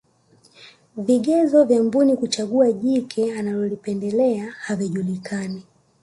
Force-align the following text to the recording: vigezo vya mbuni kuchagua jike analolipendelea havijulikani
vigezo 0.97 1.65
vya 1.65 1.83
mbuni 1.83 2.17
kuchagua 2.17 2.71
jike 2.71 3.33
analolipendelea 3.33 4.51
havijulikani 4.51 5.63